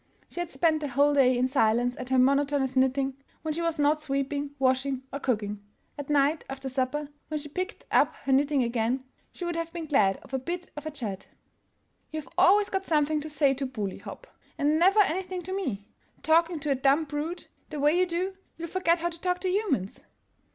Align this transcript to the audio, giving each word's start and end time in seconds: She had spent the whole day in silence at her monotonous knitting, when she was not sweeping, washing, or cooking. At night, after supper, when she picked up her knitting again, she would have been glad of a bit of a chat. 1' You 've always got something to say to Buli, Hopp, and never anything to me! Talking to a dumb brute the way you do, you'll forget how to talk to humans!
She 0.31 0.39
had 0.39 0.49
spent 0.49 0.79
the 0.79 0.87
whole 0.87 1.13
day 1.13 1.37
in 1.37 1.45
silence 1.47 1.95
at 1.95 2.09
her 2.09 2.17
monotonous 2.17 2.75
knitting, 2.75 3.17
when 3.43 3.53
she 3.53 3.61
was 3.61 3.77
not 3.77 4.01
sweeping, 4.01 4.49
washing, 4.57 5.03
or 5.13 5.19
cooking. 5.19 5.63
At 5.95 6.09
night, 6.09 6.43
after 6.49 6.69
supper, 6.69 7.09
when 7.27 7.39
she 7.39 7.49
picked 7.49 7.85
up 7.91 8.15
her 8.23 8.31
knitting 8.31 8.63
again, 8.63 9.03
she 9.31 9.45
would 9.45 9.55
have 9.55 9.71
been 9.71 9.85
glad 9.85 10.17
of 10.23 10.33
a 10.33 10.39
bit 10.39 10.71
of 10.75 10.87
a 10.87 10.89
chat. 10.89 11.27
1' 11.29 11.35
You 12.13 12.21
've 12.23 12.29
always 12.35 12.69
got 12.69 12.87
something 12.87 13.21
to 13.21 13.29
say 13.29 13.53
to 13.53 13.67
Buli, 13.67 13.99
Hopp, 13.99 14.25
and 14.57 14.79
never 14.79 15.01
anything 15.01 15.43
to 15.43 15.53
me! 15.53 15.85
Talking 16.23 16.59
to 16.61 16.71
a 16.71 16.73
dumb 16.73 17.03
brute 17.05 17.47
the 17.69 17.79
way 17.79 17.95
you 17.95 18.07
do, 18.07 18.35
you'll 18.57 18.69
forget 18.69 18.97
how 18.97 19.09
to 19.11 19.21
talk 19.21 19.37
to 19.41 19.49
humans! 19.51 20.01